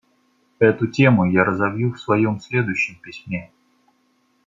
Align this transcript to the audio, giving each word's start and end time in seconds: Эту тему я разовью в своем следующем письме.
Эту 0.57 0.87
тему 0.87 1.25
я 1.29 1.43
разовью 1.43 1.93
в 1.93 2.01
своем 2.01 2.39
следующем 2.39 2.95
письме. 3.01 3.51